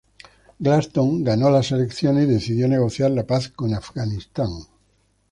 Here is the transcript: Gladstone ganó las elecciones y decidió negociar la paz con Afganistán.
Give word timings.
Gladstone 0.57 1.23
ganó 1.23 1.51
las 1.51 1.71
elecciones 1.71 2.23
y 2.23 2.31
decidió 2.31 2.67
negociar 2.67 3.11
la 3.11 3.27
paz 3.27 3.49
con 3.49 3.75
Afganistán. 3.75 4.49